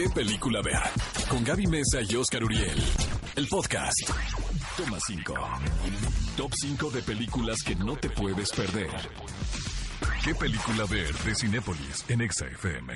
[0.00, 0.80] ¿Qué película ver?
[1.28, 2.82] Con Gaby Mesa y Oscar Uriel.
[3.36, 4.08] El podcast.
[4.74, 5.34] Toma 5.
[6.38, 8.88] Top 5 de películas que no te puedes perder.
[10.24, 12.94] ¿Qué película ver de Cinépolis en Exa FM?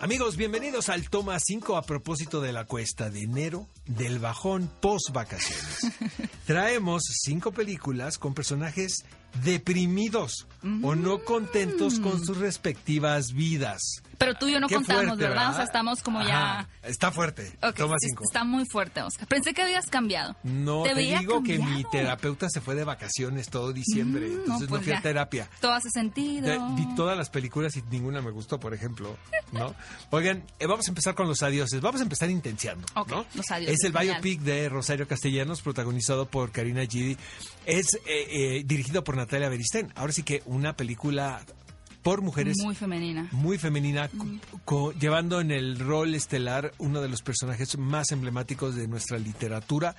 [0.00, 5.10] Amigos, bienvenidos al Toma 5 a propósito de la cuesta de enero del bajón post
[5.12, 5.80] vacaciones.
[6.46, 9.04] Traemos cinco películas con personajes
[9.44, 10.46] deprimidos
[10.82, 13.80] o no contentos con sus respectivas vidas.
[14.16, 15.50] Pero tú y yo no Qué contamos, fuerte, ¿verdad?
[15.50, 16.88] O sea, estamos como Ajá, ya...
[16.88, 17.52] Está fuerte.
[17.76, 18.24] Toma 5.
[18.24, 19.28] Está muy fuerte, Oscar.
[19.28, 20.34] Pensé que habías cambiado.
[20.42, 24.68] No, te, digo que mi terapeuta se fue de vacaciones todo diciembre, Mm, entonces no,
[24.70, 25.48] pues fui a terapia.
[25.60, 26.48] Todo hace sentido.
[26.48, 29.16] De- vi todas las películas y ninguna me gustó, por ejemplo,
[29.52, 29.72] ¿no?
[30.10, 31.80] Oigan, eh, vamos a empezar con los adioses.
[31.80, 33.24] Vamos a empezar intenciando, Ok, ¿no?
[33.34, 34.20] los adioses, Es el genial.
[34.22, 37.16] biopic de Rosario Castellanos, protagonizado por Karina Gidi.
[37.66, 39.92] Es eh, eh, dirigido por Natalia Beristén.
[39.94, 41.40] Ahora sí que una película
[42.02, 43.28] por mujeres Muy femenina.
[43.32, 44.08] muy femenina,
[44.64, 49.94] co- llevando en el rol estelar uno de los personajes más emblemáticos de nuestra literatura.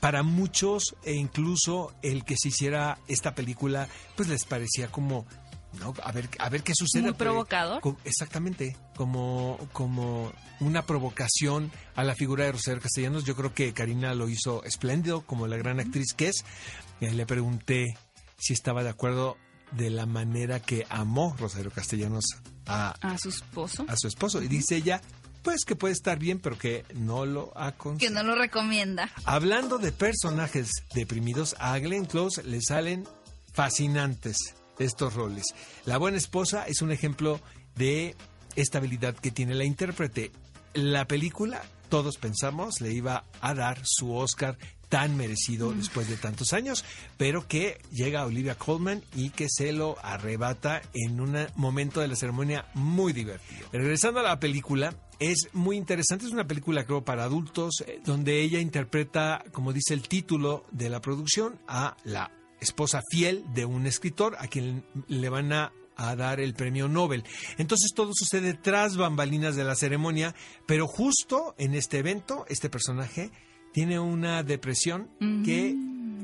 [0.00, 5.24] Para muchos, e incluso el que se hiciera esta película, pues les parecía como,
[5.78, 5.94] ¿no?
[6.02, 7.02] A ver, a ver qué sucede.
[7.02, 7.80] Muy Pues, provocador.
[8.04, 13.24] exactamente, como, como una provocación a la figura de Rosario Castellanos.
[13.24, 16.44] Yo creo que Karina lo hizo espléndido, como la gran actriz que es.
[17.00, 17.96] Eh, le pregunté
[18.38, 19.36] si estaba de acuerdo
[19.72, 22.24] de la manera que amó Rosario Castellanos
[22.66, 23.84] a, A su esposo.
[23.88, 24.42] a su esposo.
[24.42, 25.00] Y dice ella,
[25.42, 29.10] pues que puede estar bien, pero que no lo ha Que no lo recomienda.
[29.24, 33.06] Hablando de personajes deprimidos, a Glenn Close le salen
[33.52, 35.44] fascinantes estos roles.
[35.84, 37.40] La buena esposa es un ejemplo
[37.76, 38.16] de
[38.56, 40.32] esta habilidad que tiene la intérprete.
[40.74, 46.52] La película, todos pensamos, le iba a dar su Oscar tan merecido después de tantos
[46.52, 46.84] años,
[47.16, 52.16] pero que llega Olivia Colman y que se lo arrebata en un momento de la
[52.16, 53.68] ceremonia muy divertido.
[53.72, 58.40] Regresando a la película, es muy interesante, es una película creo para adultos, eh, donde
[58.42, 63.86] ella interpreta, como dice el título de la producción, a la esposa fiel de un
[63.86, 67.24] escritor a quien le van a, a dar el premio Nobel.
[67.58, 70.34] Entonces todo sucede tras bambalinas de la ceremonia,
[70.66, 73.30] pero justo en este evento, este personaje
[73.72, 75.10] tiene una depresión
[75.44, 75.76] que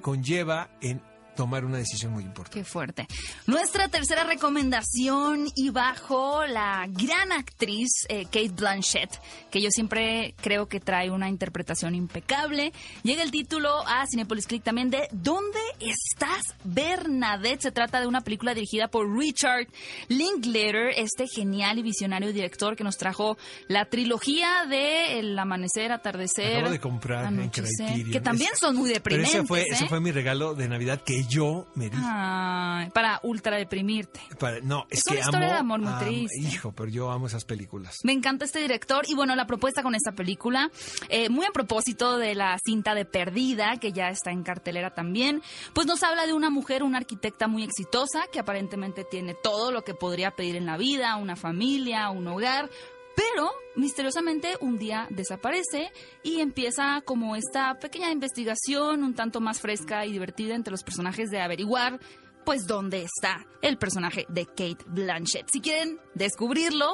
[0.00, 1.02] conlleva en
[1.36, 2.58] tomar una decisión muy importante.
[2.60, 3.06] Qué fuerte.
[3.46, 9.10] Nuestra tercera recomendación y bajo la gran actriz eh, Kate Blanchett,
[9.50, 12.72] que yo siempre creo que trae una interpretación impecable.
[13.02, 17.62] Llega el título a Cinepolis Click también de ¿Dónde estás, Bernadette?
[17.62, 19.66] Se trata de una película dirigida por Richard
[20.08, 23.36] Linklater, este genial y visionario director que nos trajo
[23.68, 28.94] la trilogía de El Amanecer, Atardecer, Acabo de comprar Anochecer, que también son muy Pero
[28.94, 29.34] deprimentes.
[29.34, 29.88] ese fue, ese ¿eh?
[29.88, 31.96] fue mi regalo de Navidad que yo me di.
[32.00, 34.20] Ay, para ultra deprimirte.
[34.38, 36.28] Para- no, es, Es que una historia amo, de amor muy amo-.
[36.48, 37.98] Hijo, pero yo amo esas películas.
[38.04, 40.70] Me encanta este director y bueno, la propuesta con esta película,
[41.08, 45.42] eh, muy a propósito de la cinta de Perdida, que ya está en cartelera también,
[45.72, 49.82] pues nos habla de una mujer, una arquitecta muy exitosa, que aparentemente tiene todo lo
[49.82, 52.68] que podría pedir en la vida, una familia, un hogar,
[53.16, 55.90] pero misteriosamente un día desaparece
[56.22, 61.30] y empieza como esta pequeña investigación un tanto más fresca y divertida entre los personajes
[61.30, 62.00] de averiguar
[62.44, 65.48] pues dónde está el personaje de Kate Blanchett.
[65.52, 66.90] Si quieren descubrirlo,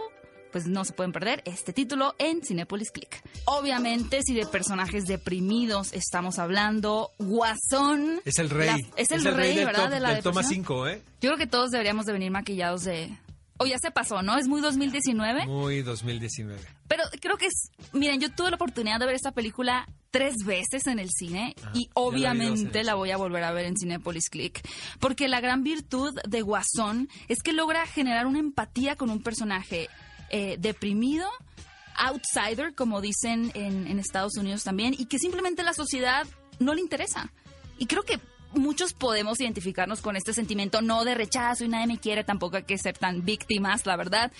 [0.50, 3.22] pues no se pueden perder este título en Cinepolis Click.
[3.44, 8.20] Obviamente, si de personajes deprimidos estamos hablando, Guasón.
[8.24, 8.66] Es el rey.
[8.68, 9.88] la- es el rey, ¿verdad?
[9.90, 10.64] de la del toma depresión.
[10.64, 11.02] 5, ¿eh?
[11.20, 13.16] Yo creo que todos deberíamos de venir maquillados de...
[13.58, 14.36] O ya se pasó, ¿no?
[14.36, 15.46] Es muy 2019.
[15.46, 16.60] Muy 2019.
[16.88, 17.70] Pero creo que es...
[17.92, 21.70] Miren, yo tuve la oportunidad de ver esta película tres veces en el cine Ajá,
[21.74, 24.60] y la obviamente la voy a volver a ver en Cinepolis Click.
[25.00, 29.88] Porque la gran virtud de Guasón es que logra generar una empatía con un personaje
[30.30, 31.28] eh, deprimido,
[31.96, 36.26] outsider, como dicen en, en Estados Unidos también, y que simplemente la sociedad
[36.58, 37.32] no le interesa.
[37.78, 38.20] Y creo que
[38.56, 42.64] muchos podemos identificarnos con este sentimiento, no de rechazo y nadie me quiere, tampoco hay
[42.64, 44.32] que ser tan víctimas, la verdad,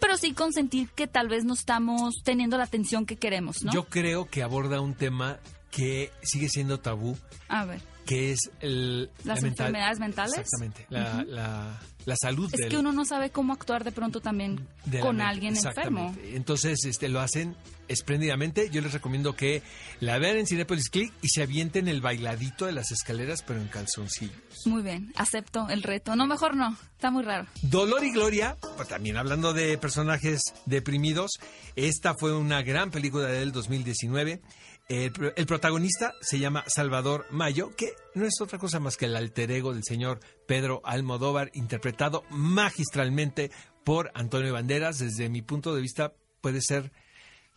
[0.00, 3.72] pero sí con sentir que tal vez no estamos teniendo la atención que queremos, ¿no?
[3.72, 5.38] Yo creo que aborda un tema
[5.70, 7.16] que sigue siendo tabú,
[7.48, 10.38] A ver, que es el, ¿Las la mental- enfermedades mentales?
[10.38, 10.86] Exactamente.
[10.90, 14.66] La, la, la salud es del- que uno no sabe cómo actuar de pronto también
[14.84, 15.30] de con mente.
[15.30, 16.14] alguien enfermo.
[16.24, 17.56] Entonces, este, lo hacen
[17.88, 18.70] espléndidamente.
[18.70, 19.62] Yo les recomiendo que
[20.00, 23.68] la vean en Cinepolis Click y se avienten el bailadito de las escaleras, pero en
[23.68, 24.34] calzoncillos.
[24.66, 26.16] Muy bien, acepto el reto.
[26.16, 27.46] No, mejor no, está muy raro.
[27.62, 31.32] Dolor y Gloria, pues, también hablando de personajes deprimidos,
[31.76, 34.40] esta fue una gran película del 2019.
[34.88, 39.16] El, el protagonista se llama Salvador Mayo, que no es otra cosa más que el
[39.16, 43.50] alter ego del señor Pedro Almodóvar, interpretado magistralmente
[43.84, 44.98] por Antonio Banderas.
[44.98, 46.92] Desde mi punto de vista, puede ser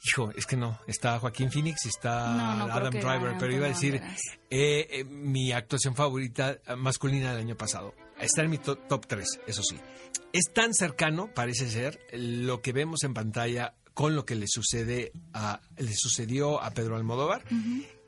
[0.04, 3.51] Hijo, es que no, está Joaquín Phoenix y está No, no creo Adam Driver, pero
[3.51, 7.95] iba a decir eh, eh, mi actuación favorita eh, masculina del año pasado.
[8.19, 9.75] Está en mi to- top 3, eso sí.
[10.33, 15.12] Es tan cercano, parece ser, lo que vemos en pantalla con lo que le sucede
[15.33, 17.44] a le sucedió a Pedro Almodóvar,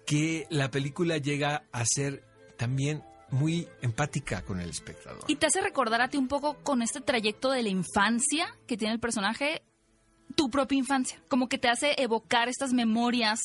[0.09, 2.23] que la película llega a ser
[2.57, 5.23] también muy empática con el espectador.
[5.27, 8.75] Y te hace recordar a ti un poco con este trayecto de la infancia que
[8.75, 9.61] tiene el personaje,
[10.33, 11.21] tu propia infancia.
[11.27, 13.39] Como que te hace evocar estas memorias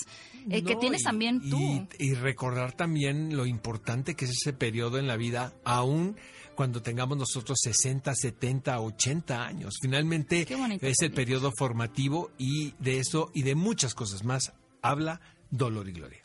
[0.49, 1.59] eh, que tienes y- también tú.
[1.61, 6.17] Y, y recordar también lo importante que es ese periodo en la vida, aún
[6.55, 9.75] cuando tengamos nosotros 60, 70, 80 años.
[9.83, 10.47] Finalmente
[10.81, 15.21] es el periodo formativo y de eso y de muchas cosas más habla
[15.51, 16.21] Dolor y Gloria.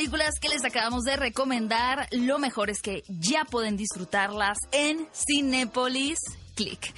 [0.00, 6.18] Películas que les acabamos de recomendar, lo mejor es que ya pueden disfrutarlas en Cinépolis
[6.54, 6.94] Click.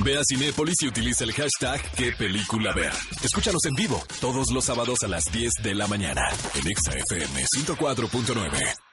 [0.00, 2.92] Ve a Cinépolis y utiliza el hashtag qué película ver.
[3.22, 6.22] Escúchanos en vivo todos los sábados a las 10 de la mañana
[6.56, 8.83] en Exa FM 104.9.